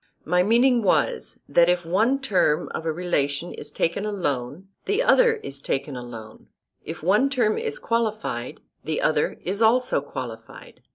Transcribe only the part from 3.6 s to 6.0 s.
taken alone, the other is taken